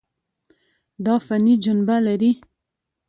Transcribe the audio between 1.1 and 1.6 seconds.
فني